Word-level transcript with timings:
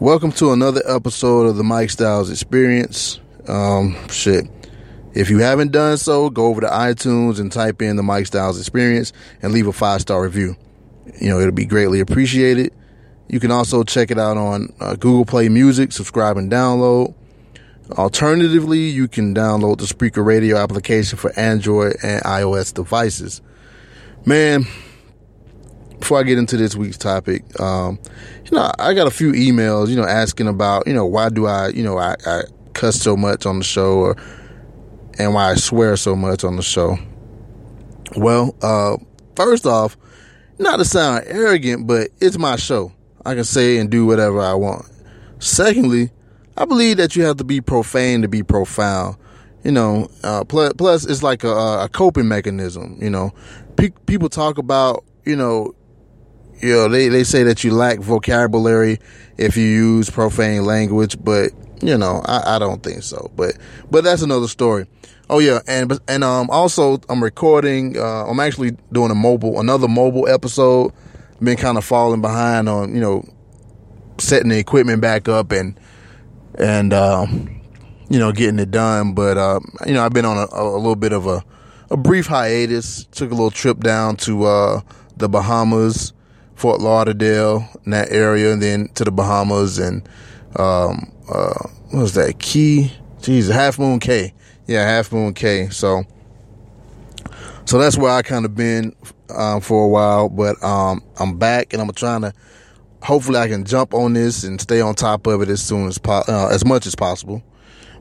Welcome 0.00 0.32
to 0.32 0.52
another 0.52 0.82
episode 0.86 1.46
of 1.46 1.56
the 1.56 1.64
Mike 1.64 1.88
Styles 1.88 2.30
Experience. 2.30 3.18
Um, 3.48 3.96
shit. 4.10 4.44
If 5.14 5.30
you 5.30 5.38
haven't 5.38 5.72
done 5.72 5.96
so, 5.96 6.28
go 6.28 6.48
over 6.48 6.60
to 6.60 6.66
iTunes 6.66 7.40
and 7.40 7.50
type 7.50 7.80
in 7.80 7.96
the 7.96 8.02
Mike 8.02 8.26
Styles 8.26 8.60
Experience 8.60 9.14
and 9.40 9.54
leave 9.54 9.66
a 9.66 9.72
five 9.72 10.02
star 10.02 10.22
review. 10.22 10.54
You 11.18 11.30
know, 11.30 11.40
it'll 11.40 11.52
be 11.52 11.64
greatly 11.64 12.00
appreciated. 12.00 12.74
You 13.28 13.40
can 13.40 13.50
also 13.50 13.84
check 13.84 14.10
it 14.10 14.18
out 14.18 14.36
on 14.36 14.70
uh, 14.80 14.96
Google 14.96 15.24
Play 15.24 15.48
Music, 15.48 15.92
subscribe 15.92 16.36
and 16.36 16.52
download. 16.52 17.14
Alternatively, 17.92 18.80
you 18.80 19.08
can 19.08 19.34
download 19.34 19.78
the 19.78 19.86
Spreaker 19.86 20.22
Radio 20.22 20.58
application 20.58 21.16
for 21.16 21.32
Android 21.38 21.96
and 22.02 22.22
iOS 22.22 22.74
devices. 22.74 23.40
Man, 24.26 24.66
before 25.98 26.20
I 26.20 26.22
get 26.22 26.38
into 26.38 26.56
this 26.56 26.76
week's 26.76 26.98
topic, 26.98 27.42
um, 27.60 27.98
you 28.44 28.56
know, 28.56 28.70
I 28.78 28.94
got 28.94 29.06
a 29.06 29.10
few 29.10 29.32
emails, 29.32 29.88
you 29.88 29.96
know, 29.96 30.04
asking 30.04 30.48
about, 30.48 30.86
you 30.86 30.92
know, 30.94 31.06
why 31.06 31.28
do 31.28 31.46
I, 31.46 31.68
you 31.68 31.82
know, 31.82 31.98
I, 31.98 32.16
I 32.26 32.42
cuss 32.74 32.96
so 32.96 33.16
much 33.16 33.46
on 33.46 33.58
the 33.58 33.64
show 33.64 33.98
or, 33.98 34.16
and 35.18 35.34
why 35.34 35.50
I 35.50 35.54
swear 35.54 35.96
so 35.96 36.14
much 36.14 36.44
on 36.44 36.56
the 36.56 36.62
show. 36.62 36.98
Well, 38.16 38.54
uh, 38.62 38.96
first 39.34 39.66
off, 39.66 39.96
not 40.58 40.76
to 40.76 40.84
sound 40.84 41.24
arrogant, 41.26 41.86
but 41.86 42.08
it's 42.20 42.38
my 42.38 42.56
show. 42.56 42.92
I 43.24 43.34
can 43.34 43.44
say 43.44 43.78
and 43.78 43.90
do 43.90 44.06
whatever 44.06 44.40
I 44.40 44.54
want. 44.54 44.86
Secondly, 45.38 46.10
I 46.56 46.64
believe 46.64 46.96
that 46.98 47.16
you 47.16 47.24
have 47.24 47.36
to 47.38 47.44
be 47.44 47.60
profane 47.60 48.22
to 48.22 48.28
be 48.28 48.42
profound. 48.42 49.16
You 49.64 49.72
know, 49.72 50.08
uh, 50.22 50.44
plus, 50.44 50.72
plus 50.74 51.04
it's 51.04 51.22
like 51.24 51.42
a, 51.42 51.48
a 51.48 51.88
coping 51.92 52.28
mechanism. 52.28 52.96
You 53.00 53.10
know, 53.10 53.32
Pe- 53.76 53.90
people 54.06 54.28
talk 54.28 54.58
about, 54.58 55.04
you 55.24 55.34
know, 55.34 55.74
you 56.60 56.72
know, 56.72 56.88
they, 56.88 57.08
they 57.08 57.24
say 57.24 57.42
that 57.44 57.64
you 57.64 57.72
lack 57.72 57.98
vocabulary 57.98 58.98
if 59.36 59.56
you 59.56 59.64
use 59.64 60.08
profane 60.10 60.64
language, 60.64 61.16
but 61.22 61.52
you 61.82 61.98
know, 61.98 62.22
I, 62.24 62.56
I 62.56 62.58
don't 62.58 62.82
think 62.82 63.02
so. 63.02 63.30
But 63.36 63.56
but 63.90 64.04
that's 64.04 64.22
another 64.22 64.48
story. 64.48 64.86
Oh 65.28 65.38
yeah, 65.40 65.60
and 65.66 65.98
and 66.08 66.24
um 66.24 66.48
also 66.50 67.00
I'm 67.08 67.22
recording. 67.22 67.98
Uh, 67.98 68.26
I'm 68.26 68.40
actually 68.40 68.76
doing 68.92 69.10
a 69.10 69.14
mobile 69.14 69.60
another 69.60 69.88
mobile 69.88 70.28
episode. 70.28 70.92
Been 71.42 71.58
kind 71.58 71.76
of 71.76 71.84
falling 71.84 72.22
behind 72.22 72.68
on 72.68 72.94
you 72.94 73.00
know 73.00 73.24
setting 74.18 74.48
the 74.48 74.58
equipment 74.58 75.02
back 75.02 75.28
up 75.28 75.52
and 75.52 75.78
and 76.58 76.94
um, 76.94 77.60
you 78.08 78.18
know 78.18 78.32
getting 78.32 78.58
it 78.58 78.70
done. 78.70 79.12
But 79.14 79.36
uh, 79.36 79.60
you 79.86 79.92
know 79.92 80.04
I've 80.04 80.12
been 80.12 80.24
on 80.24 80.38
a, 80.38 80.46
a 80.52 80.78
little 80.78 80.96
bit 80.96 81.12
of 81.12 81.26
a 81.26 81.44
a 81.90 81.96
brief 81.96 82.26
hiatus. 82.26 83.04
Took 83.06 83.30
a 83.30 83.34
little 83.34 83.50
trip 83.50 83.80
down 83.80 84.16
to 84.18 84.44
uh, 84.44 84.80
the 85.16 85.28
Bahamas 85.28 86.14
Fort 86.56 86.80
Lauderdale 86.80 87.68
in 87.84 87.92
that 87.92 88.10
area, 88.10 88.52
and 88.52 88.62
then 88.62 88.88
to 88.94 89.04
the 89.04 89.12
Bahamas 89.12 89.78
and 89.78 90.08
um, 90.58 91.12
uh, 91.28 91.54
what 91.90 92.00
was 92.00 92.14
that 92.14 92.38
Key? 92.38 92.92
Jeez, 93.20 93.52
Half 93.52 93.78
Moon 93.78 94.00
Cay. 94.00 94.34
Yeah, 94.66 94.88
Half 94.88 95.12
Moon 95.12 95.34
Cay. 95.34 95.68
So, 95.68 96.04
so 97.64 97.78
that's 97.78 97.96
where 97.96 98.10
I 98.10 98.22
kind 98.22 98.44
of 98.44 98.54
been 98.54 98.96
um, 99.30 99.60
for 99.60 99.84
a 99.84 99.88
while, 99.88 100.28
but 100.28 100.62
um, 100.64 101.02
I'm 101.18 101.38
back 101.38 101.72
and 101.72 101.82
I'm 101.82 101.90
trying 101.92 102.22
to. 102.22 102.32
Hopefully, 103.02 103.38
I 103.38 103.46
can 103.48 103.64
jump 103.64 103.94
on 103.94 104.14
this 104.14 104.42
and 104.42 104.60
stay 104.60 104.80
on 104.80 104.94
top 104.94 105.26
of 105.26 105.42
it 105.42 105.48
as 105.48 105.62
soon 105.62 105.86
as 105.86 105.98
po- 105.98 106.24
uh, 106.26 106.48
as 106.50 106.64
much 106.64 106.86
as 106.86 106.94
possible. 106.94 107.42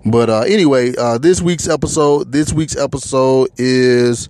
But 0.06 0.30
uh, 0.30 0.42
anyway, 0.42 0.96
uh, 0.96 1.18
this 1.18 1.42
week's 1.42 1.68
episode, 1.68 2.32
this 2.32 2.54
week's 2.54 2.76
episode 2.76 3.50
is, 3.58 4.30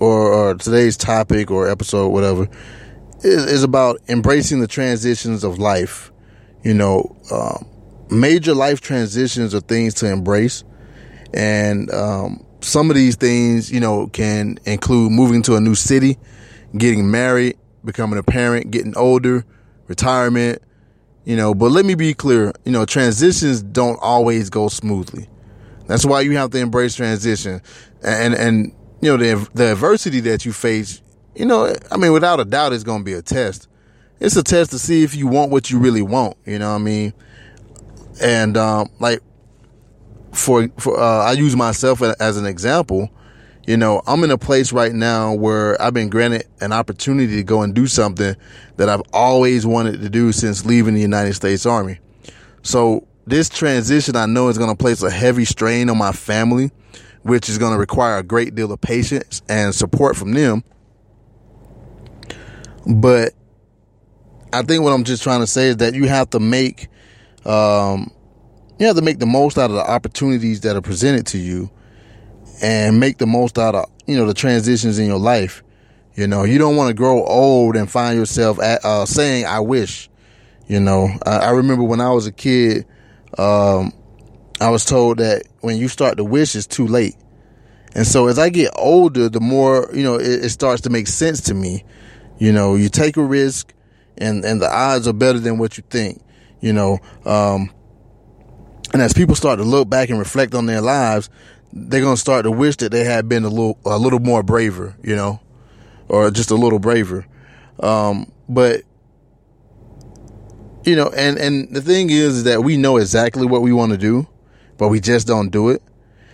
or, 0.00 0.32
or 0.32 0.54
today's 0.54 0.96
topic 0.96 1.50
or 1.50 1.68
episode, 1.68 2.08
whatever, 2.08 2.48
is, 3.20 3.44
is 3.46 3.62
about 3.62 4.00
embracing 4.08 4.60
the 4.60 4.66
transitions 4.66 5.44
of 5.44 5.58
life. 5.58 6.12
You 6.62 6.74
know, 6.74 7.16
um, 7.30 7.66
major 8.10 8.54
life 8.54 8.80
transitions 8.80 9.54
are 9.54 9.60
things 9.60 9.94
to 9.94 10.10
embrace. 10.10 10.64
And 11.34 11.90
um, 11.92 12.44
some 12.60 12.90
of 12.90 12.96
these 12.96 13.16
things, 13.16 13.70
you 13.70 13.80
know, 13.80 14.08
can 14.08 14.58
include 14.64 15.12
moving 15.12 15.42
to 15.42 15.56
a 15.56 15.60
new 15.60 15.74
city, 15.74 16.18
getting 16.76 17.10
married, 17.10 17.56
becoming 17.84 18.18
a 18.18 18.22
parent, 18.22 18.70
getting 18.70 18.96
older, 18.96 19.44
retirement, 19.86 20.62
you 21.24 21.36
know. 21.36 21.54
But 21.54 21.70
let 21.70 21.84
me 21.84 21.94
be 21.94 22.14
clear, 22.14 22.52
you 22.64 22.72
know, 22.72 22.84
transitions 22.84 23.62
don't 23.62 23.98
always 24.00 24.50
go 24.50 24.68
smoothly. 24.68 25.28
That's 25.86 26.04
why 26.04 26.22
you 26.22 26.36
have 26.36 26.50
to 26.50 26.58
embrace 26.58 26.96
transition. 26.96 27.62
And, 28.02 28.34
and, 28.34 28.74
you 29.00 29.10
know, 29.10 29.16
the, 29.16 29.48
the 29.54 29.72
adversity 29.72 30.20
that 30.20 30.44
you 30.44 30.52
face, 30.52 31.00
you 31.36 31.44
know, 31.44 31.74
I 31.90 31.96
mean, 31.96 32.12
without 32.12 32.40
a 32.40 32.44
doubt, 32.44 32.72
it's 32.72 32.84
going 32.84 33.00
to 33.00 33.04
be 33.04 33.12
a 33.12 33.22
test. 33.22 33.68
It's 34.18 34.36
a 34.36 34.42
test 34.42 34.70
to 34.70 34.78
see 34.78 35.02
if 35.02 35.14
you 35.14 35.26
want 35.26 35.50
what 35.50 35.70
you 35.70 35.78
really 35.78 36.02
want. 36.02 36.36
You 36.46 36.58
know 36.58 36.70
what 36.70 36.76
I 36.76 36.82
mean? 36.84 37.12
And, 38.22 38.56
um, 38.56 38.90
like, 38.98 39.20
for, 40.32 40.68
for, 40.78 40.98
uh, 40.98 41.24
I 41.24 41.32
use 41.32 41.54
myself 41.54 42.02
as 42.02 42.36
an 42.38 42.46
example. 42.46 43.10
You 43.66 43.76
know, 43.76 44.00
I'm 44.06 44.22
in 44.24 44.30
a 44.30 44.38
place 44.38 44.72
right 44.72 44.92
now 44.92 45.34
where 45.34 45.80
I've 45.82 45.92
been 45.92 46.08
granted 46.08 46.46
an 46.60 46.72
opportunity 46.72 47.36
to 47.36 47.42
go 47.42 47.62
and 47.62 47.74
do 47.74 47.86
something 47.86 48.36
that 48.76 48.88
I've 48.88 49.02
always 49.12 49.66
wanted 49.66 50.00
to 50.00 50.08
do 50.08 50.32
since 50.32 50.64
leaving 50.64 50.94
the 50.94 51.00
United 51.00 51.34
States 51.34 51.66
Army. 51.66 51.98
So 52.62 53.06
this 53.26 53.48
transition 53.48 54.16
I 54.16 54.26
know 54.26 54.48
is 54.48 54.56
going 54.56 54.70
to 54.70 54.76
place 54.76 55.02
a 55.02 55.10
heavy 55.10 55.44
strain 55.44 55.90
on 55.90 55.98
my 55.98 56.12
family, 56.12 56.70
which 57.22 57.48
is 57.48 57.58
going 57.58 57.72
to 57.72 57.78
require 57.78 58.18
a 58.18 58.22
great 58.22 58.54
deal 58.54 58.72
of 58.72 58.80
patience 58.80 59.42
and 59.48 59.74
support 59.74 60.16
from 60.16 60.32
them. 60.32 60.62
But 62.86 63.32
I 64.52 64.62
think 64.62 64.82
what 64.82 64.92
I'm 64.92 65.04
just 65.04 65.22
trying 65.22 65.40
to 65.40 65.46
say 65.46 65.68
is 65.68 65.78
that 65.78 65.94
you 65.94 66.06
have 66.06 66.30
to 66.30 66.40
make, 66.40 66.88
um, 67.44 68.12
you 68.78 68.86
have 68.86 68.96
to 68.96 69.02
make 69.02 69.18
the 69.18 69.26
most 69.26 69.58
out 69.58 69.70
of 69.70 69.76
the 69.76 69.90
opportunities 69.90 70.60
that 70.62 70.76
are 70.76 70.82
presented 70.82 71.26
to 71.28 71.38
you 71.38 71.70
and 72.62 73.00
make 73.00 73.18
the 73.18 73.26
most 73.26 73.58
out 73.58 73.74
of, 73.74 73.86
you 74.06 74.16
know, 74.16 74.26
the 74.26 74.34
transitions 74.34 74.98
in 74.98 75.06
your 75.06 75.18
life. 75.18 75.62
You 76.14 76.26
know, 76.26 76.44
you 76.44 76.58
don't 76.58 76.76
want 76.76 76.88
to 76.88 76.94
grow 76.94 77.24
old 77.24 77.76
and 77.76 77.90
find 77.90 78.18
yourself 78.18 78.60
at, 78.60 78.84
uh, 78.84 79.04
saying, 79.04 79.44
I 79.44 79.60
wish, 79.60 80.08
you 80.66 80.80
know, 80.80 81.10
I, 81.26 81.36
I, 81.38 81.50
remember 81.50 81.82
when 81.82 82.00
I 82.00 82.10
was 82.10 82.26
a 82.26 82.32
kid, 82.32 82.86
um, 83.36 83.92
I 84.60 84.70
was 84.70 84.86
told 84.86 85.18
that 85.18 85.42
when 85.60 85.76
you 85.76 85.88
start 85.88 86.16
to 86.16 86.24
wish, 86.24 86.56
it's 86.56 86.66
too 86.66 86.86
late. 86.86 87.16
And 87.94 88.06
so 88.06 88.28
as 88.28 88.38
I 88.38 88.48
get 88.48 88.72
older, 88.76 89.28
the 89.28 89.40
more, 89.40 89.90
you 89.92 90.02
know, 90.02 90.14
it, 90.14 90.44
it 90.44 90.50
starts 90.50 90.82
to 90.82 90.90
make 90.90 91.06
sense 91.06 91.42
to 91.42 91.54
me. 91.54 91.84
You 92.38 92.52
know, 92.52 92.74
you 92.74 92.88
take 92.88 93.16
a 93.16 93.24
risk 93.24 93.72
and, 94.18 94.44
and 94.44 94.60
the 94.60 94.70
odds 94.70 95.08
are 95.08 95.12
better 95.12 95.38
than 95.38 95.58
what 95.58 95.76
you 95.76 95.84
think, 95.88 96.22
you 96.60 96.72
know, 96.72 96.98
um, 97.24 97.70
and 98.92 99.02
as 99.02 99.12
people 99.12 99.34
start 99.34 99.58
to 99.58 99.64
look 99.64 99.90
back 99.90 100.10
and 100.10 100.18
reflect 100.18 100.54
on 100.54 100.66
their 100.66 100.80
lives, 100.80 101.28
they're 101.72 102.00
going 102.00 102.14
to 102.14 102.20
start 102.20 102.44
to 102.44 102.50
wish 102.50 102.76
that 102.76 102.92
they 102.92 103.04
had 103.04 103.28
been 103.28 103.44
a 103.44 103.48
little, 103.48 103.78
a 103.84 103.98
little 103.98 104.20
more 104.20 104.42
braver, 104.42 104.96
you 105.02 105.16
know, 105.16 105.40
or 106.08 106.30
just 106.30 106.50
a 106.50 106.54
little 106.54 106.78
braver. 106.78 107.26
Um, 107.80 108.32
but, 108.48 108.82
you 110.84 110.94
know, 110.96 111.10
and, 111.14 111.36
and 111.36 111.74
the 111.74 111.82
thing 111.82 112.10
is, 112.10 112.38
is 112.38 112.44
that 112.44 112.62
we 112.62 112.76
know 112.76 112.96
exactly 112.96 113.44
what 113.46 113.62
we 113.62 113.72
want 113.72 113.92
to 113.92 113.98
do, 113.98 114.26
but 114.78 114.88
we 114.88 115.00
just 115.00 115.26
don't 115.26 115.50
do 115.50 115.68
it. 115.70 115.82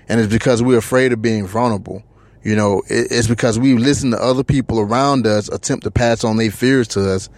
And 0.08 0.20
it's 0.20 0.32
because 0.32 0.62
we're 0.62 0.78
afraid 0.78 1.12
of 1.12 1.22
being 1.22 1.46
vulnerable. 1.46 2.02
You 2.44 2.56
know, 2.56 2.82
it's 2.88 3.28
because 3.28 3.58
we 3.58 3.74
listen 3.74 4.10
to 4.10 4.20
other 4.20 4.42
people 4.42 4.80
around 4.80 5.26
us 5.26 5.48
attempt 5.48 5.84
to 5.84 5.90
pass 5.90 6.24
on 6.24 6.36
their 6.36 6.50
fears 6.50 6.88
to 6.88 7.12
us. 7.12 7.28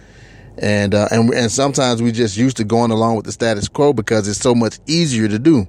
And, 0.57 0.95
uh, 0.95 1.09
and, 1.11 1.31
and 1.33 1.51
sometimes 1.51 2.01
we 2.01 2.11
just 2.11 2.37
used 2.37 2.57
to 2.57 2.63
going 2.63 2.91
along 2.91 3.17
with 3.17 3.25
the 3.25 3.31
status 3.31 3.67
quo 3.67 3.93
because 3.93 4.27
it's 4.27 4.39
so 4.39 4.55
much 4.55 4.79
easier 4.87 5.27
to 5.27 5.37
do. 5.37 5.67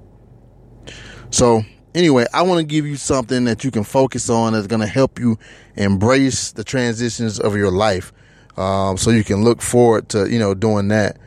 So 1.29 1.63
anyway, 1.93 2.25
I 2.33 2.41
want 2.43 2.59
to 2.59 2.65
give 2.65 2.85
you 2.85 2.95
something 2.95 3.43
that 3.45 3.63
you 3.63 3.71
can 3.71 3.83
focus 3.83 4.29
on 4.29 4.53
that's 4.53 4.67
going 4.67 4.81
to 4.81 4.87
help 4.87 5.19
you 5.19 5.37
embrace 5.75 6.51
the 6.51 6.63
transitions 6.63 7.39
of 7.39 7.55
your 7.55 7.71
life. 7.71 8.13
Um, 8.55 8.97
so 8.97 9.11
you 9.11 9.23
can 9.23 9.43
look 9.43 9.61
forward 9.61 10.09
to, 10.09 10.31
you 10.31 10.39
know, 10.39 10.55
doing 10.55 10.87
that. 10.87 11.17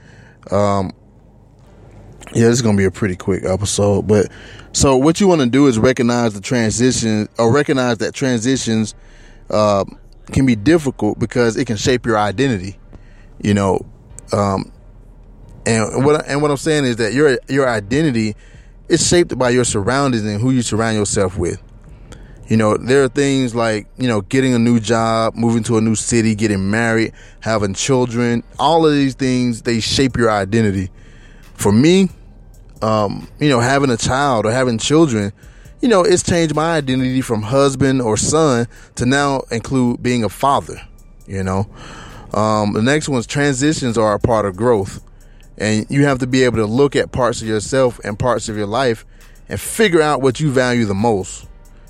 Um, 0.50 0.92
yeah, 2.32 2.46
this 2.46 2.54
is 2.54 2.62
going 2.62 2.76
to 2.76 2.80
be 2.80 2.86
a 2.86 2.90
pretty 2.90 3.16
quick 3.16 3.44
episode, 3.44 4.06
but 4.06 4.30
so 4.72 4.96
what 4.96 5.20
you 5.20 5.28
want 5.28 5.40
to 5.40 5.48
do 5.48 5.66
is 5.66 5.78
recognize 5.78 6.34
the 6.34 6.40
transition 6.40 7.28
or 7.38 7.52
recognize 7.52 7.98
that 7.98 8.14
transitions, 8.14 8.94
uh, 9.50 9.84
can 10.32 10.46
be 10.46 10.54
difficult 10.54 11.18
because 11.18 11.56
it 11.56 11.66
can 11.66 11.76
shape 11.76 12.06
your 12.06 12.18
identity. 12.18 12.78
You 13.42 13.54
know, 13.54 13.86
Um, 14.32 14.70
and 15.66 16.04
what 16.04 16.26
and 16.28 16.40
what 16.40 16.50
I'm 16.50 16.56
saying 16.56 16.84
is 16.84 16.96
that 16.96 17.12
your 17.12 17.38
your 17.48 17.68
identity 17.68 18.36
is 18.88 19.06
shaped 19.06 19.36
by 19.38 19.50
your 19.50 19.64
surroundings 19.64 20.24
and 20.24 20.40
who 20.40 20.50
you 20.50 20.62
surround 20.62 20.96
yourself 20.96 21.36
with. 21.36 21.60
You 22.48 22.56
know, 22.56 22.76
there 22.76 23.04
are 23.04 23.08
things 23.08 23.54
like, 23.54 23.86
you 23.96 24.08
know, 24.08 24.22
getting 24.22 24.54
a 24.54 24.58
new 24.58 24.80
job, 24.80 25.36
moving 25.36 25.62
to 25.64 25.78
a 25.78 25.80
new 25.80 25.94
city, 25.94 26.34
getting 26.34 26.68
married, 26.70 27.12
having 27.40 27.74
children. 27.74 28.42
All 28.58 28.84
of 28.84 28.92
these 28.92 29.14
things, 29.14 29.62
they 29.62 29.78
shape 29.78 30.16
your 30.16 30.30
identity. 30.30 30.90
For 31.54 31.70
me, 31.70 32.08
um, 32.82 33.28
you 33.38 33.48
know, 33.48 33.60
having 33.60 33.90
a 33.90 33.96
child 33.96 34.46
or 34.46 34.50
having 34.50 34.78
children, 34.78 35.32
you 35.80 35.88
know, 35.88 36.02
it's 36.02 36.22
changed 36.22 36.54
my 36.54 36.76
identity 36.76 37.20
from 37.20 37.42
husband 37.42 38.02
or 38.02 38.16
son 38.16 38.66
to 38.96 39.06
now 39.06 39.42
include 39.50 40.02
being 40.02 40.24
a 40.24 40.28
father, 40.28 40.80
you 41.26 41.42
know. 41.42 41.68
Um, 42.32 42.74
the 42.74 42.82
next 42.82 43.08
one's 43.08 43.26
transitions 43.26 43.98
are 43.98 44.14
a 44.14 44.18
part 44.18 44.46
of 44.46 44.56
growth. 44.56 45.02
And 45.58 45.86
you 45.90 46.04
have 46.04 46.20
to 46.20 46.26
be 46.26 46.44
able 46.44 46.56
to 46.56 46.66
look 46.66 46.96
at 46.96 47.12
parts 47.12 47.42
of 47.42 47.48
yourself 47.48 47.98
and 48.02 48.18
parts 48.18 48.48
of 48.48 48.56
your 48.56 48.66
life 48.66 49.04
and 49.48 49.60
figure 49.60 50.00
out 50.00 50.22
what 50.22 50.40
you 50.40 50.50
value 50.50 50.86
the 50.86 50.94
most. 50.94 51.46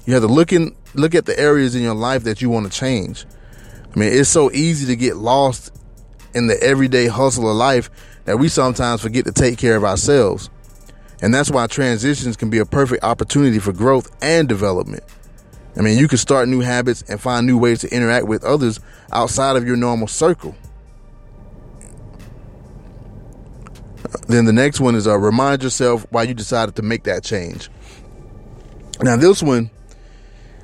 You 0.06 0.14
have 0.14 0.22
to 0.22 0.28
look 0.28 0.52
in 0.52 0.75
look 0.94 1.14
at 1.14 1.26
the 1.26 1.38
areas 1.38 1.76
in 1.76 1.82
your 1.82 1.94
life 1.94 2.25
that 2.25 2.42
you 2.42 2.50
want 2.50 2.70
to 2.70 2.76
change. 2.76 3.26
I 3.94 3.98
mean, 3.98 4.12
it's 4.12 4.28
so 4.28 4.50
easy 4.50 4.87
to 4.87 4.96
get 4.96 5.16
lost 5.16 5.72
in 6.34 6.46
the 6.46 6.60
everyday 6.60 7.06
hustle 7.06 7.48
of 7.48 7.56
life 7.56 7.90
that 8.25 8.38
we 8.38 8.48
sometimes 8.48 9.00
forget 9.00 9.25
to 9.26 9.32
take 9.32 9.58
care 9.58 9.76
of 9.76 9.84
ourselves. 9.84 10.50
And 11.22 11.34
that's 11.34 11.50
why 11.50 11.67
transitions 11.67 12.37
can 12.37 12.50
be 12.50 12.58
a 12.58 12.67
perfect 12.67 13.05
opportunity 13.05 13.58
for 13.58 13.72
growth 13.72 14.11
and 14.22 14.49
development. 14.49 15.05
I 15.76 15.82
mean, 15.82 15.99
you 15.99 16.08
can 16.08 16.19
start 16.19 16.49
new 16.49 16.61
habits 16.61 17.02
and 17.08 17.20
find 17.20 17.46
new 17.46 17.58
ways 17.58 17.81
to 17.81 17.94
interact 17.94 18.26
with 18.26 18.43
others 18.43 18.81
outside 19.12 19.56
of 19.56 19.67
your 19.67 19.76
normal 19.76 20.08
circle. 20.08 20.55
Then 24.26 24.44
the 24.44 24.52
next 24.52 24.81
one 24.81 24.94
is 24.94 25.06
uh, 25.06 25.19
remind 25.19 25.62
yourself 25.62 26.06
why 26.11 26.25
you 26.25 26.34
decided 26.34 26.76
to 26.76 26.82
make 26.82 27.05
that 27.05 27.23
change. 27.23 27.70
Now, 29.00 29.16
this 29.16 29.43
one, 29.43 29.70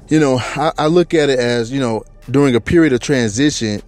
you 0.09 0.21
know, 0.21 0.39
I, 0.39 0.73
I 0.79 0.87
look 0.87 1.15
at 1.15 1.31
it 1.31 1.39
as, 1.39 1.71
you 1.71 1.81
know, 1.81 2.05
during 2.31 2.55
a 2.55 2.61
period 2.61 2.93
of 2.93 3.01
transition, 3.01 3.83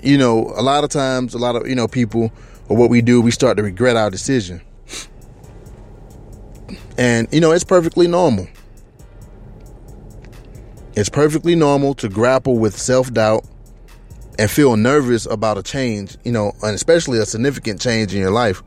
you 0.00 0.18
know, 0.18 0.52
a 0.56 0.62
lot 0.62 0.84
of 0.84 0.90
times, 0.90 1.34
a 1.34 1.38
lot 1.38 1.56
of, 1.56 1.66
you 1.66 1.74
know, 1.74 1.88
people 1.88 2.32
or 2.68 2.76
what 2.76 2.90
we 2.90 3.02
do, 3.02 3.20
we 3.20 3.30
start 3.30 3.56
to 3.58 3.62
regret 3.62 3.96
our 3.96 4.10
decision. 4.10 4.60
And, 6.98 7.28
you 7.32 7.40
know, 7.40 7.52
it's 7.52 7.64
perfectly 7.64 8.06
normal. 8.06 8.46
It's 10.94 11.08
perfectly 11.08 11.54
normal 11.54 11.94
to 11.94 12.08
grapple 12.08 12.58
with 12.58 12.76
self 12.76 13.12
doubt 13.12 13.46
and 14.38 14.50
feel 14.50 14.76
nervous 14.76 15.26
about 15.26 15.58
a 15.58 15.62
change, 15.62 16.16
you 16.24 16.32
know, 16.32 16.52
and 16.62 16.74
especially 16.74 17.18
a 17.18 17.26
significant 17.26 17.80
change 17.80 18.14
in 18.14 18.20
your 18.20 18.30
life. 18.30 18.62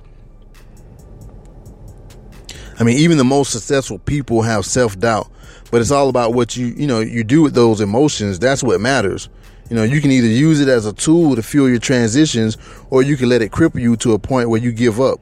I 2.80 2.84
mean, 2.84 2.98
even 2.98 3.18
the 3.18 3.24
most 3.24 3.52
successful 3.52 4.00
people 4.00 4.42
have 4.42 4.66
self 4.66 5.00
doubt, 5.00 5.30
but 5.72 5.82
it's 5.82 5.92
all 5.92 6.10
about 6.10 6.34
what 6.34 6.58
you, 6.58 6.68
you 6.68 6.88
know, 6.88 7.00
you 7.00 7.24
do 7.24 7.42
with 7.42 7.54
those 7.54 7.80
emotions. 7.80 8.40
That's 8.40 8.64
what 8.64 8.82
matters. 8.82 9.30
You 9.70 9.76
know, 9.76 9.84
you 9.84 10.02
can 10.02 10.12
either 10.12 10.28
use 10.28 10.62
it 10.62 10.68
as 10.68 10.86
a 10.86 10.94
tool 10.94 11.36
to 11.36 11.42
fuel 11.42 11.70
your 11.70 11.80
transitions 11.80 12.58
or 12.90 13.02
you 13.02 13.18
can 13.18 13.30
let 13.30 13.42
it 13.42 13.52
cripple 13.52 13.82
you 13.82 13.96
to 13.98 14.14
a 14.14 14.20
point 14.20 14.50
where 14.50 14.62
you 14.62 14.72
give 14.72 15.00
up. 15.00 15.20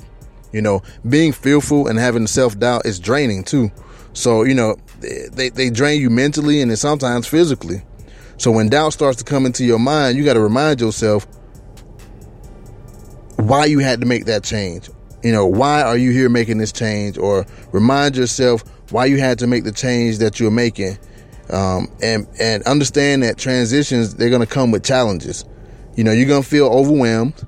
You 0.53 0.61
know, 0.61 0.81
being 1.09 1.33
fearful 1.33 1.87
and 1.87 1.99
having 1.99 2.27
self 2.27 2.57
doubt 2.57 2.85
is 2.85 2.99
draining 2.99 3.43
too. 3.43 3.71
So, 4.13 4.43
you 4.43 4.53
know, 4.53 4.77
they, 4.99 5.49
they 5.49 5.69
drain 5.69 5.99
you 5.99 6.09
mentally 6.09 6.61
and 6.61 6.77
sometimes 6.77 7.27
physically. 7.27 7.83
So 8.37 8.51
when 8.51 8.69
doubt 8.69 8.93
starts 8.93 9.17
to 9.17 9.23
come 9.23 9.45
into 9.45 9.65
your 9.65 9.79
mind, 9.79 10.17
you 10.17 10.23
got 10.23 10.33
to 10.33 10.39
remind 10.39 10.79
yourself 10.79 11.25
why 13.37 13.65
you 13.65 13.79
had 13.79 13.99
to 14.01 14.05
make 14.05 14.25
that 14.25 14.43
change 14.43 14.89
you 15.23 15.31
know, 15.31 15.45
why 15.45 15.81
are 15.81 15.97
you 15.97 16.11
here 16.11 16.29
making 16.29 16.57
this 16.57 16.71
change? 16.71 17.17
Or 17.17 17.45
remind 17.71 18.17
yourself 18.17 18.63
why 18.91 19.05
you 19.05 19.17
had 19.17 19.39
to 19.39 19.47
make 19.47 19.63
the 19.63 19.71
change 19.71 20.17
that 20.17 20.39
you're 20.39 20.51
making. 20.51 20.97
Um, 21.49 21.87
and, 22.01 22.27
and 22.39 22.63
understand 22.63 23.23
that 23.23 23.37
transitions, 23.37 24.15
they're 24.15 24.29
going 24.29 24.41
to 24.41 24.47
come 24.47 24.71
with 24.71 24.83
challenges. 24.83 25.45
You 25.95 26.03
know, 26.03 26.11
you're 26.11 26.27
going 26.27 26.43
to 26.43 26.47
feel 26.47 26.67
overwhelmed, 26.67 27.47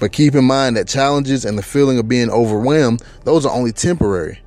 but 0.00 0.12
keep 0.12 0.34
in 0.34 0.44
mind 0.44 0.76
that 0.76 0.88
challenges 0.88 1.44
and 1.44 1.56
the 1.56 1.62
feeling 1.62 1.98
of 1.98 2.08
being 2.08 2.30
overwhelmed, 2.30 3.02
those 3.24 3.46
are 3.46 3.52
only 3.54 3.70
temporary. 3.70 4.40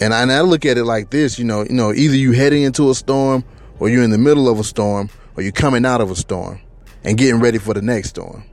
And 0.00 0.14
I, 0.14 0.22
and 0.22 0.32
I 0.32 0.40
look 0.42 0.64
at 0.64 0.78
it 0.78 0.84
like 0.84 1.10
this, 1.10 1.38
you 1.38 1.44
know, 1.44 1.64
you 1.64 1.72
know, 1.72 1.92
either 1.92 2.14
you're 2.14 2.34
heading 2.34 2.62
into 2.62 2.90
a 2.90 2.94
storm 2.94 3.44
or 3.80 3.88
you're 3.88 4.02
in 4.02 4.10
the 4.10 4.18
middle 4.18 4.48
of 4.48 4.58
a 4.58 4.64
storm 4.64 5.10
or 5.36 5.42
you're 5.42 5.52
coming 5.52 5.84
out 5.84 6.00
of 6.00 6.10
a 6.10 6.16
storm 6.16 6.60
and 7.04 7.18
getting 7.18 7.40
ready 7.40 7.58
for 7.58 7.74
the 7.74 7.82
next 7.82 8.10
storm. 8.10 8.44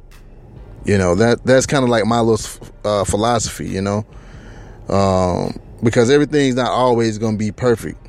You 0.86 0.98
know 0.98 1.16
that 1.16 1.46
that's 1.46 1.66
kind 1.66 1.84
of 1.84 1.90
like 1.90 2.06
my 2.06 2.20
little 2.20 2.68
uh, 2.84 3.06
philosophy. 3.06 3.70
You 3.70 3.82
know, 3.82 4.06
um, 4.90 5.58
because 5.82 6.10
everything's 6.10 6.56
not 6.56 6.72
always 6.72 7.18
going 7.18 7.36
to 7.36 7.38
be 7.38 7.54
perfect, 7.54 8.06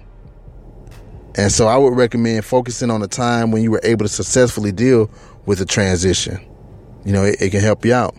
and 1.37 1.53
so 1.53 1.69
I 1.69 1.77
would 1.77 1.97
recommend 1.97 2.45
focusing 2.45 2.91
on 2.91 3.01
the 3.01 3.07
time 3.07 3.53
when 3.53 3.63
you 3.63 3.71
were 3.71 3.81
able 3.85 4.05
to 4.05 4.09
successfully 4.09 4.73
deal 4.73 5.09
with 5.47 5.59
the 5.59 5.67
transition. 5.67 6.45
You 7.05 7.13
know, 7.13 7.25
it, 7.25 7.41
it 7.41 7.51
can 7.51 7.61
help 7.61 7.85
you 7.85 7.95
out. 7.95 8.17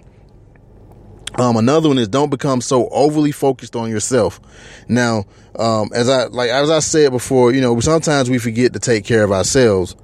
Um, 1.37 1.57
another 1.57 1.89
one 1.89 1.97
is 1.97 2.07
don't 2.07 2.29
become 2.29 2.61
so 2.61 2.87
overly 2.89 3.31
focused 3.31 3.75
on 3.75 3.89
yourself. 3.89 4.39
Now, 4.87 5.25
um, 5.59 5.89
as 5.93 6.07
I 6.07 6.25
like 6.25 6.49
as 6.49 6.69
I 6.69 6.79
said 6.79 7.11
before, 7.11 7.51
you 7.53 7.61
know, 7.61 7.79
sometimes 7.81 8.29
we 8.29 8.37
forget 8.37 8.73
to 8.73 8.79
take 8.79 9.03
care 9.03 9.23
of 9.23 9.31
ourselves, 9.31 9.95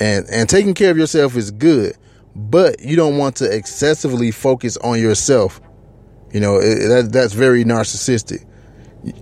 and 0.00 0.26
and 0.30 0.48
taking 0.48 0.72
care 0.72 0.90
of 0.90 0.96
yourself 0.96 1.36
is 1.36 1.50
good 1.50 1.96
but 2.34 2.80
you 2.80 2.96
don't 2.96 3.18
want 3.18 3.36
to 3.36 3.54
excessively 3.54 4.30
focus 4.30 4.76
on 4.78 5.00
yourself. 5.00 5.60
You 6.32 6.40
know, 6.40 6.56
it, 6.56 6.88
that, 6.88 7.10
that's 7.12 7.34
very 7.34 7.64
narcissistic. 7.64 8.46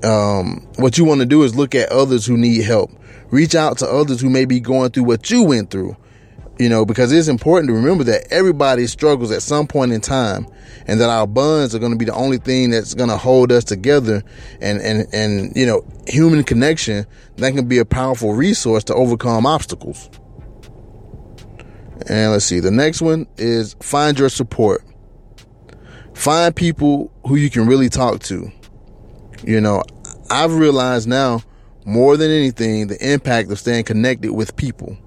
Um, 0.05 0.69
what 0.76 0.99
you 0.99 1.05
want 1.05 1.20
to 1.20 1.26
do 1.26 1.43
is 1.43 1.56
look 1.56 1.75
at 1.75 1.91
others 1.91 2.26
who 2.26 2.37
need 2.37 2.62
help. 2.62 2.91
Reach 3.31 3.55
out 3.55 3.79
to 3.79 3.87
others 3.87 4.20
who 4.20 4.31
may 4.31 4.44
be 4.44 4.61
going 4.61 4.91
through 4.91 5.05
what 5.05 5.31
you 5.31 5.43
went 5.44 5.70
through. 5.70 5.96
You 6.61 6.69
know, 6.69 6.85
because 6.85 7.11
it's 7.11 7.27
important 7.27 7.69
to 7.69 7.73
remember 7.73 8.05
that 8.05 8.31
everybody 8.31 8.87
struggles 8.87 9.31
at 9.31 9.41
some 9.41 9.67
point 9.67 9.93
in 9.93 10.03
time 10.03 10.47
and 10.87 11.01
that 11.01 11.09
our 11.09 11.27
bonds 11.27 11.75
are 11.75 11.79
going 11.79 11.93
to 11.93 11.97
be 11.97 12.05
the 12.05 12.12
only 12.12 12.37
thing 12.37 12.69
that's 12.69 12.93
going 12.93 13.09
to 13.09 13.17
hold 13.17 13.51
us 13.51 13.65
together 13.65 14.23
and, 14.61 14.79
and, 14.83 15.07
and, 15.15 15.57
you 15.57 15.65
know, 15.65 15.83
human 16.07 16.45
connection 16.45 17.07
that 17.37 17.55
can 17.55 17.67
be 17.67 17.79
a 17.79 17.87
powerful 17.87 18.35
resource 18.35 18.85
to 18.85 18.95
overcome 18.95 19.47
obstacles. 19.47 20.11
And 22.07 22.31
let's 22.31 22.45
see, 22.45 22.61
the 22.61 22.71
next 22.71 23.01
one 23.01 23.27
is 23.39 23.75
find 23.81 24.19
your 24.19 24.29
support. 24.29 24.85
Find 26.13 26.55
people 26.55 27.11
who 27.27 27.37
you 27.37 27.49
can 27.49 27.69
really 27.69 27.89
talk 27.89 28.20
to. 28.25 28.53
You 29.43 29.63
know, 29.63 29.82
I've 30.31 30.53
realized 30.53 31.08
now 31.08 31.41
more 31.87 32.19
than 32.19 32.31
anything 32.31 32.89
the 32.89 33.13
impact 33.13 33.51
of 33.51 33.58
staying 33.58 33.84
connected 33.84 34.32
with 34.32 34.56
people. 34.56 34.99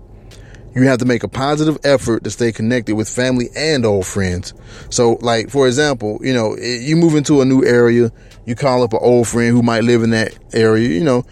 You 0.75 0.83
have 0.83 0.99
to 0.99 1.05
make 1.05 1.23
a 1.23 1.27
positive 1.27 1.77
effort 1.83 2.23
to 2.23 2.31
stay 2.31 2.51
connected 2.51 2.95
with 2.95 3.07
family 3.07 3.49
and 3.55 3.85
old 3.85 4.07
friends. 4.07 4.53
So, 4.89 5.19
like, 5.21 5.49
for 5.49 5.67
example, 5.67 6.19
you 6.21 6.33
know, 6.33 6.57
you 6.57 6.95
move 6.95 7.15
into 7.15 7.41
a 7.41 7.45
new 7.45 7.63
area, 7.63 8.11
you 8.45 8.55
call 8.55 8.83
up 8.83 8.93
an 8.93 8.99
old 9.01 9.27
friend 9.27 9.51
who 9.51 9.61
might 9.61 9.83
live 9.83 10.03
in 10.03 10.09
that 10.11 10.37
area, 10.53 10.89
you 10.89 11.03
know, 11.03 11.25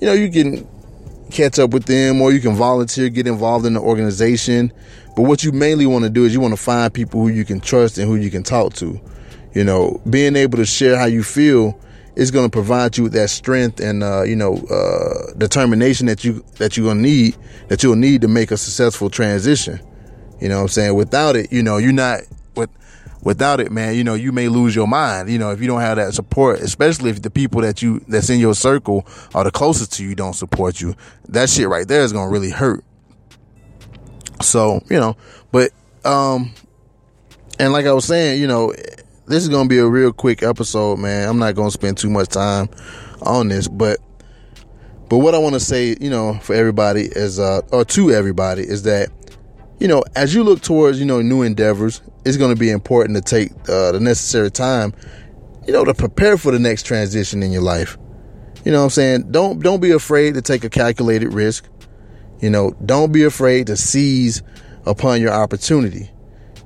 you 0.00 0.06
know, 0.06 0.12
you 0.12 0.30
can 0.30 0.66
catch 1.30 1.58
up 1.58 1.70
with 1.70 1.84
them 1.84 2.20
or 2.20 2.32
you 2.32 2.40
can 2.40 2.54
volunteer, 2.54 3.08
get 3.08 3.26
involved 3.26 3.66
in 3.66 3.74
the 3.74 3.80
organization. 3.80 4.72
But 5.16 5.22
what 5.22 5.44
you 5.44 5.52
mainly 5.52 5.86
want 5.86 6.04
to 6.04 6.10
do 6.10 6.24
is 6.24 6.32
you 6.32 6.40
want 6.40 6.54
to 6.54 6.60
find 6.60 6.92
people 6.92 7.20
who 7.20 7.28
you 7.28 7.44
can 7.44 7.60
trust 7.60 7.98
and 7.98 8.06
who 8.08 8.16
you 8.16 8.30
can 8.30 8.42
talk 8.42 8.74
to. 8.74 9.00
You 9.54 9.64
know, 9.64 10.00
being 10.08 10.36
able 10.36 10.58
to 10.58 10.66
share 10.66 10.96
how 10.96 11.06
you 11.06 11.22
feel 11.22 11.78
is 12.18 12.32
going 12.32 12.44
to 12.44 12.50
provide 12.50 12.96
you 12.98 13.04
with 13.04 13.12
that 13.12 13.30
strength 13.30 13.78
and 13.78 14.02
uh, 14.02 14.22
you 14.24 14.34
know 14.34 14.56
uh, 14.70 15.32
determination 15.38 16.06
that 16.06 16.24
you 16.24 16.44
that 16.56 16.76
you're 16.76 16.86
gonna 16.86 17.00
need 17.00 17.36
that 17.68 17.82
you'll 17.82 17.94
need 17.96 18.20
to 18.22 18.28
make 18.28 18.50
a 18.50 18.56
successful 18.56 19.08
transition. 19.08 19.80
You 20.40 20.48
know 20.48 20.56
what 20.56 20.62
I'm 20.62 20.68
saying? 20.68 20.94
Without 20.94 21.36
it, 21.36 21.52
you 21.52 21.62
know, 21.62 21.76
you're 21.76 21.92
not 21.92 22.22
with 22.56 22.70
without 23.22 23.60
it, 23.60 23.70
man, 23.70 23.94
you 23.94 24.02
know, 24.02 24.14
you 24.14 24.32
may 24.32 24.48
lose 24.48 24.74
your 24.74 24.88
mind. 24.88 25.30
You 25.30 25.38
know, 25.38 25.52
if 25.52 25.60
you 25.60 25.68
don't 25.68 25.80
have 25.80 25.96
that 25.96 26.12
support, 26.12 26.58
especially 26.58 27.10
if 27.10 27.22
the 27.22 27.30
people 27.30 27.60
that 27.60 27.82
you 27.82 28.00
that's 28.08 28.30
in 28.30 28.40
your 28.40 28.54
circle 28.54 29.06
are 29.32 29.44
the 29.44 29.52
closest 29.52 29.92
to 29.94 30.04
you 30.04 30.16
don't 30.16 30.34
support 30.34 30.80
you, 30.80 30.96
that 31.28 31.48
shit 31.48 31.68
right 31.68 31.86
there 31.86 32.02
is 32.02 32.12
gonna 32.12 32.30
really 32.30 32.50
hurt. 32.50 32.84
So, 34.42 34.82
you 34.90 34.98
know, 34.98 35.16
but, 35.52 35.70
um, 36.04 36.52
and 37.58 37.72
like 37.72 37.86
I 37.86 37.92
was 37.92 38.04
saying, 38.04 38.40
you 38.40 38.46
know, 38.46 38.72
this 39.28 39.42
is 39.42 39.48
to 39.68 39.72
be 39.72 39.78
a 39.78 39.86
real 39.86 40.12
quick 40.12 40.42
episode, 40.42 40.98
man. 40.98 41.28
I'm 41.28 41.38
not 41.38 41.54
to 41.68 41.72
spend 41.72 41.98
too 41.98 42.10
much 42.10 42.28
time 42.28 42.68
on 43.22 43.48
this, 43.48 43.68
but, 43.68 43.98
but 45.08 45.18
what 45.18 45.34
I 45.34 45.38
want 45.38 45.54
to 45.54 45.60
say, 45.60 45.96
you 46.00 46.10
know, 46.10 46.34
for 46.34 46.54
everybody 46.54 47.02
is, 47.02 47.38
uh, 47.38 47.60
or 47.72 47.84
to 47.84 48.10
everybody 48.10 48.62
is 48.62 48.82
that, 48.84 49.10
you 49.78 49.88
know, 49.88 50.02
as 50.16 50.34
you 50.34 50.42
look 50.42 50.60
towards, 50.60 50.98
you 50.98 51.06
know, 51.06 51.22
new 51.22 51.42
endeavors, 51.42 52.02
it's 52.24 52.36
to 52.54 52.58
be 52.58 52.70
important 52.70 53.16
to 53.16 53.22
take 53.22 53.52
uh, 53.68 53.92
the 53.92 54.00
necessary 54.00 54.50
time, 54.50 54.92
you 55.66 55.72
know, 55.72 55.84
to 55.84 55.94
prepare 55.94 56.36
for 56.36 56.50
the 56.50 56.58
next 56.58 56.84
transition 56.84 57.42
in 57.42 57.52
your 57.52 57.62
life. 57.62 57.96
You 58.64 58.72
know 58.72 58.78
what 58.78 58.84
I'm 58.84 58.90
saying? 58.90 59.30
Don't 59.30 59.60
don't 59.60 59.80
be 59.80 59.92
afraid 59.92 60.34
to 60.34 60.42
take 60.42 60.64
a 60.64 60.70
calculated 60.70 61.32
risk. 61.32 61.68
You 62.40 62.50
know, 62.50 62.74
don't 62.84 63.12
be 63.12 63.22
afraid 63.22 63.68
to 63.68 63.76
seize 63.76 64.42
upon 64.84 65.20
your 65.20 65.32
opportunity. 65.32 66.10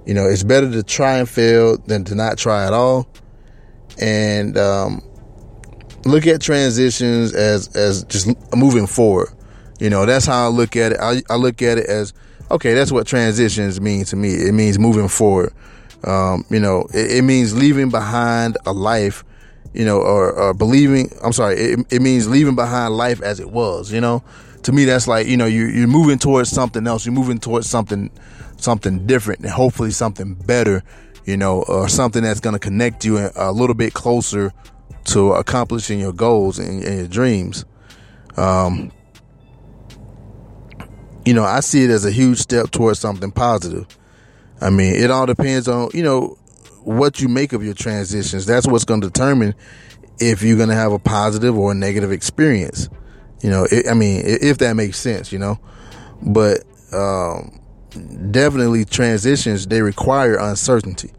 You 0.06 0.14
know, 0.14 0.26
it's 0.26 0.42
better 0.42 0.70
to 0.70 0.82
try 0.82 1.18
and 1.18 1.28
fail 1.28 1.78
than 1.78 2.04
to 2.04 2.14
not 2.14 2.38
try 2.38 2.66
at 2.66 2.72
all. 2.72 3.08
And 4.00 4.58
um, 4.58 5.02
look 6.04 6.26
at 6.26 6.40
transitions 6.40 7.34
as 7.34 7.74
as 7.76 8.04
just 8.04 8.28
moving 8.54 8.86
forward. 8.86 9.28
You 9.78 9.90
know, 9.90 10.06
that's 10.06 10.26
how 10.26 10.44
I 10.44 10.48
look 10.48 10.76
at 10.76 10.92
it. 10.92 10.98
I, 11.00 11.22
I 11.30 11.36
look 11.36 11.62
at 11.62 11.78
it 11.78 11.86
as 11.86 12.12
okay. 12.50 12.74
That's 12.74 12.92
what 12.92 13.06
transitions 13.06 13.80
mean 13.80 14.04
to 14.06 14.16
me. 14.16 14.30
It 14.34 14.52
means 14.52 14.78
moving 14.78 15.08
forward. 15.08 15.52
Um, 16.04 16.44
you 16.50 16.58
know, 16.58 16.86
it, 16.92 17.18
it, 17.18 17.22
means 17.22 17.56
leaving 17.56 17.90
behind 17.90 18.56
a 18.66 18.72
life. 18.72 19.24
You 19.74 19.86
know, 19.86 19.98
or, 19.98 20.32
or 20.32 20.52
believing. 20.54 21.10
I'm 21.24 21.32
sorry. 21.32 21.56
It, 21.56 21.86
it 21.90 22.02
means 22.02 22.28
leaving 22.28 22.54
behind 22.54 22.94
life 22.94 23.22
as 23.22 23.40
it 23.40 23.50
was. 23.50 23.90
You 23.90 24.00
know, 24.00 24.22
to 24.64 24.72
me, 24.72 24.84
that's 24.84 25.08
like 25.08 25.26
you 25.26 25.36
know 25.36 25.46
you 25.46 25.66
you're 25.66 25.88
moving 25.88 26.18
towards 26.18 26.50
something 26.50 26.86
else. 26.86 27.06
You're 27.06 27.14
moving 27.14 27.38
towards 27.38 27.68
something 27.68 28.10
something 28.62 29.06
different 29.06 29.40
and 29.40 29.50
hopefully 29.50 29.90
something 29.90 30.34
better. 30.34 30.82
You 31.24 31.36
know, 31.36 31.62
or 31.68 31.88
something 31.88 32.24
that's 32.24 32.40
going 32.40 32.54
to 32.54 32.58
connect 32.58 33.04
you 33.04 33.30
a 33.36 33.52
little 33.52 33.76
bit 33.76 33.94
closer 33.94 34.52
to 35.04 35.34
accomplishing 35.34 36.00
your 36.00 36.12
goals 36.12 36.58
and, 36.58 36.82
and 36.82 36.98
your 36.98 37.06
dreams. 37.06 37.64
Um, 38.36 38.90
you 41.24 41.32
know, 41.32 41.44
I 41.44 41.60
see 41.60 41.84
it 41.84 41.90
as 41.90 42.04
a 42.04 42.10
huge 42.10 42.38
step 42.38 42.72
towards 42.72 42.98
something 42.98 43.30
positive. 43.30 43.86
I 44.60 44.70
mean, 44.70 44.96
it 44.96 45.12
all 45.12 45.26
depends 45.26 45.68
on, 45.68 45.90
you 45.94 46.02
know, 46.02 46.38
what 46.82 47.20
you 47.20 47.28
make 47.28 47.52
of 47.52 47.64
your 47.64 47.74
transitions. 47.74 48.44
That's 48.44 48.66
what's 48.66 48.84
going 48.84 49.02
to 49.02 49.06
determine 49.06 49.54
if 50.18 50.42
you're 50.42 50.56
going 50.56 50.70
to 50.70 50.74
have 50.74 50.90
a 50.90 50.98
positive 50.98 51.56
or 51.56 51.70
a 51.70 51.74
negative 51.76 52.10
experience. 52.10 52.88
You 53.44 53.50
know, 53.50 53.64
it, 53.70 53.86
I 53.88 53.94
mean, 53.94 54.22
if 54.24 54.58
that 54.58 54.74
makes 54.74 54.98
sense, 54.98 55.30
you 55.30 55.38
know, 55.38 55.60
but, 56.20 56.64
um, 56.92 57.60
definitely 58.30 58.84
transitions, 58.84 59.66
they 59.66 59.82
require 59.82 60.36
uncertainty. 60.36 61.10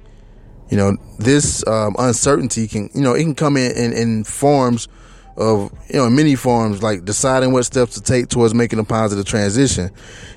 You 0.69 0.77
know, 0.77 0.97
this, 1.19 1.65
um, 1.67 1.95
uncertainty 1.99 2.67
can, 2.67 2.89
you 2.93 3.01
know, 3.01 3.13
it 3.13 3.21
can 3.21 3.35
come 3.35 3.57
in, 3.57 3.71
in, 3.75 3.93
in 3.93 4.23
forms 4.23 4.87
of 5.35 5.71
you 5.89 5.97
know 5.97 6.09
many 6.09 6.35
forms 6.35 6.83
like 6.83 7.05
deciding 7.05 7.51
what 7.51 7.63
steps 7.63 7.95
to 7.95 8.01
take 8.01 8.27
towards 8.27 8.53
making 8.53 8.79
a 8.79 8.83
positive 8.83 9.25
transition. 9.25 9.89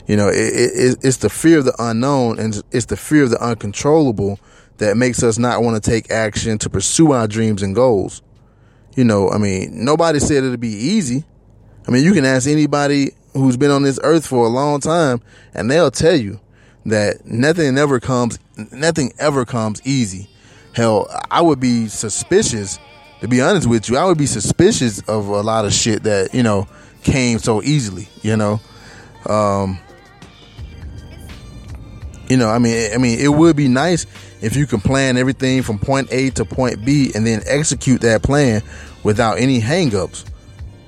You 0.06 0.16
know 0.16 0.28
it, 0.28 0.36
it, 0.36 0.98
it's 1.02 1.18
the 1.18 1.28
fear 1.28 1.58
of 1.58 1.64
the 1.64 1.74
unknown 1.78 2.38
and 2.38 2.62
it's 2.72 2.86
the 2.86 2.96
fear 2.96 3.24
of 3.24 3.30
the 3.30 3.42
uncontrollable 3.42 4.38
that 4.78 4.96
makes 4.96 5.22
us 5.22 5.38
not 5.38 5.62
want 5.62 5.82
to 5.82 5.90
take 5.90 6.10
action 6.10 6.58
to 6.58 6.70
pursue 6.70 7.12
our 7.12 7.26
dreams 7.26 7.62
and 7.62 7.74
goals. 7.74 8.22
You 8.96 9.04
know 9.04 9.30
i 9.30 9.38
mean 9.38 9.84
nobody 9.84 10.18
said 10.18 10.44
it'd 10.44 10.60
be 10.60 10.68
easy. 10.68 11.24
I 11.86 11.90
mean 11.90 12.04
you 12.04 12.12
can 12.12 12.24
ask 12.24 12.48
anybody 12.48 13.10
who's 13.36 13.56
been 13.56 13.70
on 13.70 13.82
this 13.82 14.00
earth 14.02 14.26
for 14.26 14.46
a 14.46 14.48
long 14.48 14.80
time 14.80 15.20
and 15.54 15.70
they'll 15.70 15.90
tell 15.90 16.16
you 16.16 16.40
that 16.84 17.24
nothing 17.26 17.76
ever 17.78 18.00
comes 18.00 18.38
nothing 18.72 19.12
ever 19.18 19.44
comes 19.44 19.80
easy 19.84 20.28
hell 20.74 21.08
i 21.30 21.40
would 21.40 21.60
be 21.60 21.88
suspicious 21.88 22.78
to 23.20 23.28
be 23.28 23.40
honest 23.40 23.68
with 23.68 23.88
you, 23.88 23.96
I 23.96 24.04
would 24.04 24.18
be 24.18 24.26
suspicious 24.26 25.00
of 25.08 25.28
a 25.28 25.40
lot 25.40 25.64
of 25.64 25.72
shit 25.72 26.02
that, 26.02 26.34
you 26.34 26.42
know, 26.42 26.68
came 27.02 27.38
so 27.38 27.62
easily, 27.62 28.08
you 28.22 28.36
know. 28.36 28.60
Um, 29.26 29.78
you 32.28 32.36
know, 32.36 32.48
I 32.48 32.58
mean, 32.58 32.92
I 32.92 32.98
mean, 32.98 33.18
it 33.18 33.28
would 33.28 33.56
be 33.56 33.68
nice 33.68 34.06
if 34.42 34.56
you 34.56 34.66
can 34.66 34.80
plan 34.80 35.16
everything 35.16 35.62
from 35.62 35.78
point 35.78 36.08
A 36.12 36.30
to 36.30 36.44
point 36.44 36.84
B 36.84 37.12
and 37.14 37.26
then 37.26 37.42
execute 37.46 38.02
that 38.02 38.22
plan 38.22 38.62
without 39.02 39.38
any 39.38 39.60
hangups. 39.60 40.24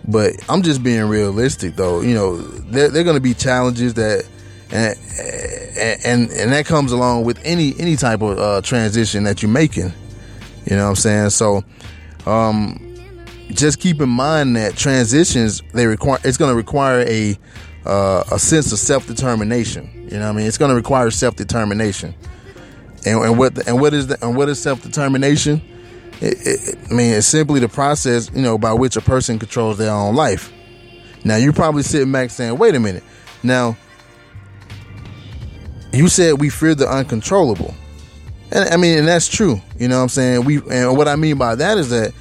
But 0.08 0.36
I'm 0.48 0.62
just 0.62 0.82
being 0.82 1.04
realistic, 1.04 1.76
though. 1.76 2.00
You 2.00 2.14
know, 2.14 2.36
there, 2.38 2.88
there 2.88 3.02
are 3.02 3.04
going 3.04 3.16
to 3.16 3.20
be 3.20 3.34
challenges 3.34 3.94
that, 3.94 4.26
and, 4.70 4.96
and 6.04 6.30
and 6.30 6.52
that 6.52 6.64
comes 6.64 6.92
along 6.92 7.24
with 7.24 7.38
any 7.44 7.78
any 7.78 7.94
type 7.94 8.22
of 8.22 8.38
uh, 8.38 8.62
transition 8.62 9.24
that 9.24 9.42
you're 9.42 9.50
making. 9.50 9.92
You 10.64 10.76
know 10.76 10.84
what 10.84 10.90
I'm 10.90 10.96
saying? 10.96 11.30
So 11.30 11.62
um, 12.26 12.96
just 13.50 13.80
keep 13.80 14.00
in 14.00 14.08
mind 14.08 14.56
that 14.56 14.76
transitions 14.76 15.62
they 15.74 15.86
require 15.86 16.18
it's 16.24 16.38
going 16.38 16.52
to 16.52 16.56
require 16.56 17.00
a 17.06 17.38
uh, 17.84 18.24
a 18.32 18.38
sense 18.38 18.72
of 18.72 18.78
self 18.78 19.06
determination. 19.06 20.08
You 20.10 20.18
know, 20.18 20.26
what 20.26 20.32
I 20.32 20.36
mean, 20.36 20.46
it's 20.46 20.58
going 20.58 20.70
to 20.70 20.74
require 20.74 21.10
self 21.10 21.36
determination. 21.36 22.14
And, 23.06 23.22
and, 23.24 23.38
what 23.38 23.66
and 23.68 23.80
what 23.80 23.94
is 23.94 24.08
the, 24.08 24.24
and 24.24 24.36
what 24.36 24.48
is 24.48 24.60
self 24.60 24.82
determination? 24.82 25.62
I 26.20 26.92
mean, 26.92 27.14
it's 27.14 27.28
simply 27.28 27.60
the 27.60 27.68
process 27.68 28.30
you 28.34 28.42
know 28.42 28.58
by 28.58 28.72
which 28.72 28.96
a 28.96 29.00
person 29.00 29.38
controls 29.38 29.78
their 29.78 29.92
own 29.92 30.14
life. 30.14 30.52
Now 31.24 31.36
you're 31.36 31.52
probably 31.52 31.82
sitting 31.82 32.10
back 32.10 32.30
saying, 32.30 32.58
"Wait 32.58 32.74
a 32.74 32.80
minute." 32.80 33.04
Now 33.42 33.76
you 35.92 36.08
said 36.08 36.40
we 36.40 36.48
fear 36.48 36.74
the 36.74 36.88
uncontrollable. 36.88 37.74
And 38.50 38.68
I 38.68 38.76
mean, 38.76 38.98
and 38.98 39.08
that's 39.08 39.28
true. 39.28 39.60
You 39.78 39.88
know 39.88 39.96
what 39.96 40.04
I'm 40.04 40.08
saying? 40.08 40.44
We 40.44 40.60
and 40.70 40.96
what 40.96 41.08
I 41.08 41.16
mean 41.16 41.38
by 41.38 41.54
that 41.54 41.78
is 41.78 41.90
that 41.90 42.12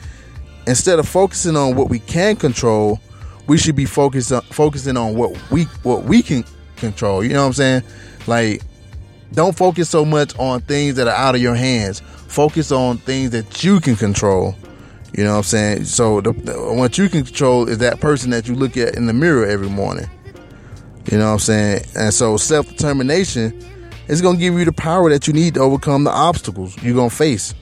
instead 0.68 1.00
of 1.00 1.08
focusing 1.08 1.56
on 1.56 1.76
what 1.76 1.90
we 1.90 2.00
can 2.00 2.36
control, 2.36 3.00
we 3.48 3.58
should 3.58 3.76
be 3.76 3.86
focused 3.86 4.32
on, 4.32 4.42
focusing 4.42 4.98
on 4.98 5.16
what 5.16 5.36
we 5.52 5.64
what 5.84 6.04
we 6.04 6.22
can 6.22 6.44
control. 6.76 7.24
You 7.24 7.34
know 7.34 7.42
what 7.42 7.48
I'm 7.48 7.54
saying? 7.54 7.84
Like 8.28 8.62
don't 9.34 9.56
focus 9.56 9.90
so 9.90 10.06
much 10.06 10.38
on 10.38 10.62
things 10.62 10.96
that 10.96 11.08
are 11.08 11.16
out 11.16 11.36
of 11.36 11.42
your 11.42 11.56
hands. 11.56 12.02
Focus 12.28 12.72
on 12.72 12.98
things 12.98 13.32
that 13.32 13.64
you 13.64 13.80
can 13.80 13.96
control. 13.96 14.56
You 15.16 15.24
know 15.24 15.32
what 15.32 15.38
I'm 15.38 15.44
saying? 15.44 15.86
So 15.86 16.22
the, 16.22 16.34
the, 16.34 16.54
what 16.74 16.98
you 16.98 17.10
can 17.10 17.24
control 17.24 17.68
is 17.68 17.80
that 17.80 18.00
person 18.00 18.30
that 18.32 18.48
you 18.48 18.56
look 18.56 18.78
at 18.78 18.96
in 18.96 19.08
the 19.08 19.14
mirror 19.14 19.46
every 19.46 19.70
morning. 19.70 20.10
You 21.10 21.18
know 21.18 21.28
what 21.28 21.34
I'm 21.34 21.40
saying? 21.40 21.86
And 21.96 22.14
so 22.14 22.38
self 22.38 22.68
determination 22.68 23.60
is 24.08 24.22
going 24.22 24.36
to 24.36 24.40
give 24.40 24.54
you 24.56 24.66
the 24.66 24.74
power 24.74 25.10
that 25.10 25.28
you 25.28 25.34
need 25.34 25.56
to 25.56 25.62
overcome 25.62 26.04
the 26.04 26.12
obstacles 26.12 26.76
you're 26.84 26.96
going 26.96 27.10
to 27.10 27.16
face 27.16 27.54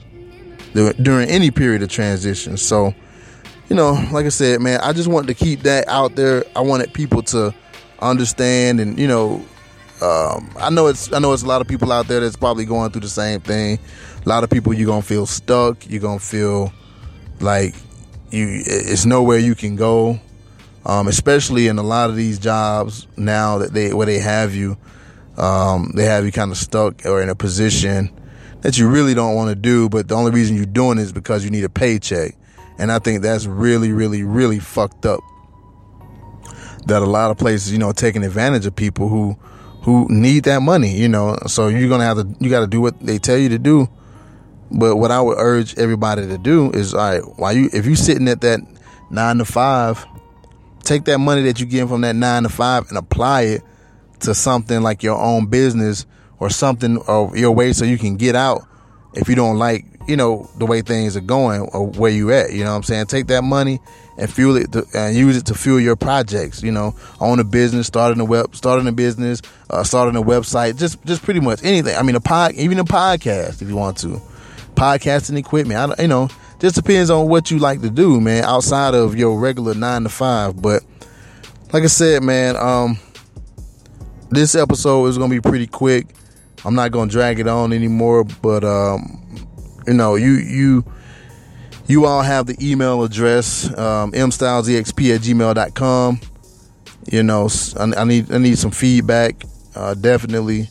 during 0.74 1.28
any 1.28 1.50
period 1.50 1.82
of 1.82 1.88
transition. 1.88 2.56
So, 2.56 2.94
you 3.68 3.76
know, 3.76 3.92
like 4.12 4.26
I 4.26 4.30
said, 4.30 4.60
man, 4.60 4.80
I 4.80 4.92
just 4.92 5.08
wanted 5.08 5.28
to 5.28 5.34
keep 5.34 5.62
that 5.62 5.88
out 5.88 6.14
there. 6.16 6.44
I 6.54 6.60
wanted 6.60 6.92
people 6.92 7.22
to 7.24 7.54
understand 8.00 8.80
and, 8.80 8.98
you 8.98 9.08
know, 9.08 9.44
um, 10.02 10.54
I 10.58 10.70
know 10.70 10.86
it's 10.88 11.12
I 11.12 11.18
know 11.18 11.32
it's 11.32 11.42
a 11.42 11.46
lot 11.46 11.60
of 11.60 11.68
people 11.68 11.92
out 11.92 12.08
there 12.08 12.20
that's 12.20 12.36
probably 12.36 12.64
going 12.64 12.90
through 12.90 13.02
the 13.02 13.08
same 13.08 13.40
thing. 13.40 13.78
A 14.24 14.28
lot 14.28 14.44
of 14.44 14.50
people 14.50 14.74
you're 14.74 14.86
gonna 14.86 15.02
feel 15.02 15.26
stuck. 15.26 15.88
You're 15.88 16.02
gonna 16.02 16.18
feel 16.18 16.72
like 17.40 17.74
you 18.30 18.62
it's 18.64 19.06
nowhere 19.06 19.38
you 19.38 19.54
can 19.54 19.76
go. 19.76 20.20
Um, 20.84 21.08
especially 21.08 21.66
in 21.66 21.78
a 21.78 21.82
lot 21.82 22.10
of 22.10 22.16
these 22.16 22.38
jobs 22.38 23.08
now 23.16 23.58
that 23.58 23.72
they 23.72 23.92
where 23.92 24.06
they 24.06 24.20
have 24.20 24.54
you 24.54 24.76
um, 25.36 25.92
they 25.94 26.04
have 26.04 26.24
you 26.24 26.32
kind 26.32 26.50
of 26.50 26.56
stuck 26.56 27.04
or 27.04 27.22
in 27.22 27.28
a 27.28 27.34
position 27.34 28.10
that 28.62 28.78
you 28.78 28.88
really 28.88 29.14
don't 29.14 29.34
want 29.34 29.50
to 29.50 29.54
do, 29.54 29.88
but 29.88 30.08
the 30.08 30.14
only 30.14 30.30
reason 30.30 30.56
you're 30.56 30.64
doing 30.64 30.98
it 30.98 31.02
is 31.02 31.12
because 31.12 31.44
you 31.44 31.50
need 31.50 31.64
a 31.64 31.68
paycheck. 31.68 32.34
And 32.78 32.90
I 32.90 32.98
think 32.98 33.22
that's 33.22 33.46
really, 33.46 33.92
really, 33.92 34.22
really 34.22 34.58
fucked 34.58 35.06
up. 35.06 35.20
That 36.86 37.02
a 37.02 37.06
lot 37.06 37.30
of 37.30 37.38
places, 37.38 37.72
you 37.72 37.78
know, 37.78 37.92
taking 37.92 38.24
advantage 38.24 38.64
of 38.66 38.74
people 38.74 39.08
who 39.08 39.36
who 39.86 40.04
need 40.10 40.42
that 40.44 40.62
money, 40.62 40.96
you 40.96 41.08
know. 41.08 41.38
So 41.46 41.68
you're 41.68 41.88
gonna 41.88 42.04
have 42.04 42.16
to 42.16 42.26
you 42.40 42.50
gotta 42.50 42.66
do 42.66 42.80
what 42.80 42.98
they 43.00 43.18
tell 43.18 43.38
you 43.38 43.48
to 43.50 43.58
do. 43.58 43.88
But 44.68 44.96
what 44.96 45.12
I 45.12 45.20
would 45.20 45.38
urge 45.38 45.78
everybody 45.78 46.26
to 46.26 46.38
do 46.38 46.72
is 46.72 46.92
all 46.92 47.00
right, 47.00 47.38
while 47.38 47.52
you 47.52 47.70
if 47.72 47.86
you're 47.86 47.94
sitting 47.94 48.26
at 48.26 48.40
that 48.40 48.58
nine 49.10 49.38
to 49.38 49.44
five, 49.44 50.04
take 50.82 51.04
that 51.04 51.18
money 51.18 51.42
that 51.42 51.60
you 51.60 51.66
get 51.66 51.86
from 51.86 52.00
that 52.00 52.16
nine 52.16 52.42
to 52.42 52.48
five 52.48 52.88
and 52.88 52.98
apply 52.98 53.42
it 53.42 53.62
to 54.20 54.34
something 54.34 54.82
like 54.82 55.04
your 55.04 55.16
own 55.16 55.46
business 55.46 56.04
or 56.40 56.50
something 56.50 57.00
of 57.06 57.36
your 57.36 57.52
way 57.52 57.72
so 57.72 57.84
you 57.84 57.96
can 57.96 58.16
get 58.16 58.34
out 58.34 58.66
if 59.14 59.28
you 59.28 59.36
don't 59.36 59.56
like, 59.56 59.84
you 60.06 60.16
know, 60.16 60.48
the 60.58 60.66
way 60.66 60.82
things 60.82 61.16
are 61.16 61.20
going 61.20 61.62
or 61.72 61.86
where 61.86 62.10
you 62.10 62.32
at, 62.32 62.52
you 62.52 62.64
know 62.64 62.70
what 62.70 62.76
I'm 62.76 62.82
saying? 62.82 63.06
Take 63.06 63.26
that 63.28 63.42
money 63.42 63.80
and 64.18 64.32
fuel 64.32 64.56
it 64.56 64.72
to, 64.72 64.86
and 64.94 65.16
use 65.16 65.36
it 65.36 65.46
to 65.46 65.54
fuel 65.54 65.80
your 65.80 65.96
projects, 65.96 66.62
you 66.62 66.72
know, 66.72 66.94
own 67.20 67.38
a 67.40 67.44
business, 67.44 67.86
starting 67.86 68.20
a 68.20 68.24
web, 68.24 68.54
starting 68.54 68.86
a 68.86 68.92
business, 68.92 69.42
uh, 69.70 69.84
starting 69.84 70.16
a 70.16 70.22
website, 70.22 70.78
just, 70.78 71.04
just 71.04 71.22
pretty 71.22 71.40
much 71.40 71.62
anything. 71.62 71.96
I 71.96 72.02
mean, 72.02 72.16
a 72.16 72.20
pod, 72.20 72.52
even 72.54 72.78
a 72.78 72.84
podcast 72.84 73.62
if 73.62 73.68
you 73.68 73.76
want 73.76 73.98
to, 73.98 74.20
podcasting 74.74 75.38
equipment, 75.38 75.98
I, 75.98 76.02
you 76.02 76.08
know, 76.08 76.28
just 76.58 76.76
depends 76.76 77.10
on 77.10 77.28
what 77.28 77.50
you 77.50 77.58
like 77.58 77.82
to 77.82 77.90
do, 77.90 78.20
man, 78.20 78.44
outside 78.44 78.94
of 78.94 79.16
your 79.16 79.38
regular 79.38 79.74
nine 79.74 80.04
to 80.04 80.08
five. 80.08 80.60
But 80.60 80.82
like 81.72 81.82
I 81.82 81.88
said, 81.88 82.22
man, 82.22 82.56
um, 82.56 82.98
this 84.30 84.54
episode 84.54 85.06
is 85.06 85.18
gonna 85.18 85.30
be 85.30 85.40
pretty 85.40 85.66
quick. 85.66 86.06
I'm 86.64 86.74
not 86.74 86.90
gonna 86.92 87.10
drag 87.10 87.38
it 87.38 87.46
on 87.46 87.72
anymore, 87.72 88.24
but 88.24 88.64
um, 88.64 89.45
you 89.86 89.94
know, 89.94 90.14
you 90.14 90.32
you 90.32 90.84
you 91.86 92.04
all 92.04 92.22
have 92.22 92.46
the 92.46 92.56
email 92.60 93.02
address 93.04 93.66
um, 93.78 94.12
mstylesexp 94.12 95.14
at 95.14 95.20
gmail.com. 95.20 96.20
You 97.10 97.22
know, 97.22 97.48
I, 97.78 98.00
I 98.00 98.04
need 98.04 98.32
I 98.32 98.38
need 98.38 98.58
some 98.58 98.72
feedback. 98.72 99.44
Uh, 99.74 99.94
definitely, 99.94 100.68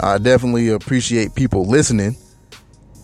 I 0.00 0.18
definitely 0.18 0.68
appreciate 0.70 1.34
people 1.34 1.66
listening. 1.66 2.16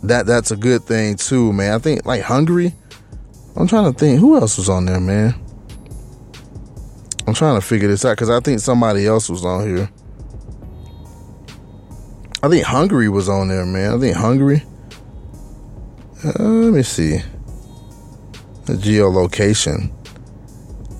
That 0.02 0.26
that's 0.26 0.50
a 0.50 0.56
good 0.56 0.82
thing 0.82 1.16
too, 1.16 1.52
man. 1.52 1.74
I 1.74 1.78
think 1.78 2.04
like 2.04 2.22
Hungary. 2.22 2.74
I'm 3.54 3.68
trying 3.68 3.92
to 3.92 3.98
think 3.98 4.18
who 4.18 4.36
else 4.36 4.56
was 4.56 4.70
on 4.70 4.86
there, 4.86 4.98
man. 4.98 5.34
I'm 7.26 7.34
trying 7.34 7.60
to 7.60 7.64
figure 7.64 7.86
this 7.86 8.04
out 8.04 8.16
because 8.16 8.30
I 8.30 8.40
think 8.40 8.60
somebody 8.60 9.06
else 9.06 9.28
was 9.28 9.44
on 9.44 9.66
here. 9.68 9.90
I 12.42 12.48
think 12.48 12.64
Hungary 12.64 13.08
was 13.08 13.28
on 13.28 13.48
there, 13.48 13.64
man. 13.64 13.94
I 13.94 13.98
think 13.98 14.16
Hungary. 14.16 14.64
Uh, 16.24 16.42
let 16.42 16.72
me 16.74 16.82
see. 16.82 17.18
The 18.66 18.74
geolocation. 18.74 19.90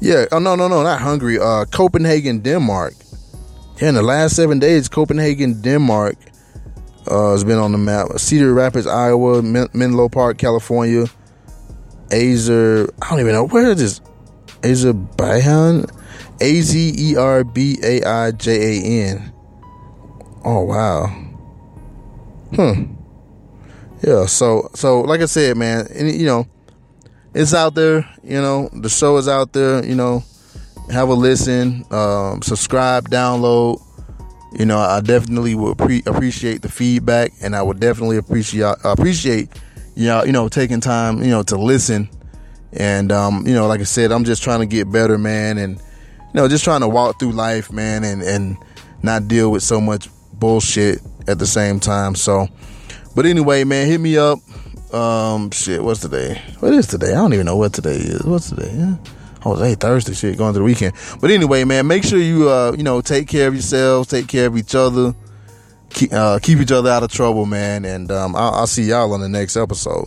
Yeah. 0.00 0.26
Oh 0.33 0.38
no, 0.41 0.57
no, 0.57 0.67
no, 0.69 0.83
not 0.83 1.00
Hungary. 1.00 1.38
Uh, 1.38 1.64
Copenhagen, 1.67 2.41
Denmark. 2.41 2.95
Yeah, 3.81 3.91
in 3.91 3.95
the 3.95 4.02
last 4.02 4.37
seven 4.37 4.59
days, 4.59 4.88
Copenhagen, 4.88 5.61
Denmark 5.61 6.17
uh, 7.09 7.33
has 7.33 7.45
been 7.45 7.59
on 7.59 7.73
the 7.73 7.79
map. 7.79 8.09
Cedar 8.17 8.52
Rapids, 8.52 8.87
Iowa, 8.87 9.43
Men- 9.43 9.69
Menlo 9.73 10.09
Park, 10.09 10.38
California. 10.38 11.07
Azer, 12.11 12.91
I 13.00 13.11
don't 13.11 13.21
even 13.21 13.33
know 13.33 13.47
where 13.47 13.71
is 13.71 13.79
this. 13.79 14.00
Azerbaijan, 14.64 15.87
A 16.41 16.61
Z 16.61 16.95
E 16.97 17.17
R 17.17 17.43
B 17.45 17.79
A 17.83 18.02
I 18.02 18.31
J 18.33 18.50
A 18.52 19.09
N. 19.09 19.33
Oh 20.45 20.62
wow. 20.62 21.07
Hmm. 22.55 22.95
Yeah. 24.03 24.27
So 24.27 24.71
so 24.75 25.01
like 25.03 25.21
I 25.21 25.27
said, 25.27 25.57
man, 25.57 25.87
and, 25.95 26.11
you 26.11 26.27
know, 26.27 26.47
it's 27.35 27.55
out 27.55 27.75
there. 27.75 28.09
You 28.23 28.41
know, 28.41 28.69
the 28.73 28.89
show 28.89 29.17
is 29.17 29.29
out 29.29 29.53
there. 29.53 29.85
You 29.85 29.95
know, 29.95 30.25
have 30.91 31.09
a 31.09 31.15
listen, 31.15 31.85
um, 31.91 32.43
subscribe, 32.43 33.09
download. 33.09 33.81
You 34.59 34.67
know, 34.67 34.79
I 34.79 35.01
definitely 35.01 35.55
would 35.55 35.79
pre- 35.79 36.03
appreciate 36.05 36.61
the 36.63 36.69
feedback, 36.69 37.33
and 37.41 37.57
I 37.57 37.63
would 37.63 37.81
definitely 37.81 38.19
appreciate 38.19 38.77
appreciate 38.85 39.49
you 39.95 40.07
know, 40.07 40.25
you 40.25 40.33
know 40.33 40.49
taking 40.49 40.81
time 40.81 41.23
you 41.23 41.31
know 41.31 41.43
to 41.45 41.57
listen. 41.57 42.09
And 42.73 43.13
um, 43.13 43.47
you 43.47 43.55
know, 43.55 43.67
like 43.67 43.81
I 43.81 43.85
said, 43.85 44.13
I'm 44.13 44.25
just 44.25 44.43
trying 44.43 44.61
to 44.61 44.67
get 44.67 44.91
better, 44.91 45.19
man, 45.19 45.59
and 45.59 45.77
you 45.77 46.35
know, 46.35 46.49
just 46.49 46.65
trying 46.65 46.81
to 46.81 46.89
walk 46.89 47.19
through 47.19 47.33
life, 47.33 47.71
man, 47.71 48.05
and 48.05 48.23
and 48.23 48.57
not 49.03 49.29
deal 49.29 49.51
with 49.51 49.63
so 49.63 49.81
much 49.81 50.09
bullshit 50.33 51.01
at 51.29 51.39
the 51.39 51.47
same 51.47 51.81
time. 51.81 52.15
So, 52.15 52.49
but 53.14 53.26
anyway, 53.26 53.64
man, 53.64 53.87
hit 53.87 54.00
me 54.00 54.16
up. 54.16 54.38
Um, 54.92 55.50
shit, 55.50 55.83
what's 55.83 56.00
today? 56.00 56.40
What 56.61 56.73
is 56.75 56.87
today? 56.87 57.12
I 57.12 57.16
don't 57.16 57.33
even 57.33 57.47
know 57.47 57.57
what 57.57 57.73
today 57.73 57.97
is. 57.97 58.23
What's 58.25 58.50
today? 58.50 58.71
Yeah. 58.75 58.97
Oh, 59.45 59.57
hey, 59.57 59.75
Thursday 59.75 60.12
shit, 60.12 60.38
going 60.38 60.52
to 60.52 60.59
the 60.59 60.64
weekend. 60.64 60.95
But 61.21 61.31
anyway, 61.31 61.64
man, 61.64 61.87
make 61.87 62.04
sure 62.04 62.19
you, 62.19 62.49
uh, 62.49 62.75
you 62.76 62.85
know, 62.85 63.00
take 63.00 63.26
care 63.26 63.49
of 63.49 63.54
yourselves, 63.54 64.09
take 64.09 64.28
care 64.28 64.47
of 64.47 64.57
each 64.57 64.75
other, 64.75 65.14
keep, 65.90 66.12
uh, 66.12 66.38
keep 66.40 66.59
each 66.59 66.71
other 66.71 66.90
out 66.90 67.02
of 67.02 67.11
trouble, 67.11 67.47
man. 67.47 67.85
And 67.85 68.11
um, 68.12 68.37
I'll, 68.37 68.52
I'll 68.52 68.66
see 68.66 68.85
y'all 68.85 69.12
on 69.12 69.21
the 69.21 69.28
next 69.28 69.57
episode. 69.57 70.07